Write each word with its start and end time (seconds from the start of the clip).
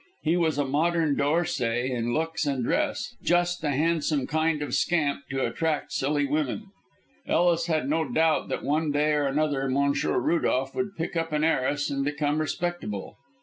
He 0.23 0.35
was 0.35 0.57
a 0.57 0.65
modern 0.65 1.15
D'Orsay 1.15 1.91
in 1.91 2.11
looks 2.11 2.47
and 2.47 2.63
dress 2.63 3.13
just 3.21 3.61
the 3.61 3.69
handsome 3.69 4.25
kind 4.25 4.63
of 4.63 4.73
scamp 4.73 5.25
to 5.29 5.45
attract 5.45 5.91
silly 5.91 6.25
women. 6.25 6.71
Ellis 7.27 7.67
had 7.67 7.87
no 7.87 8.11
doubt 8.11 8.49
that 8.49 8.63
one 8.63 8.91
day 8.91 9.13
or 9.13 9.27
another 9.27 9.69
Monsieur 9.69 10.17
Rudolph 10.17 10.73
would 10.73 10.95
pick 10.97 11.15
up 11.15 11.31
an 11.31 11.43
heiress, 11.43 11.91
and 11.91 12.03
become 12.03 12.39
respectable. 12.39 13.17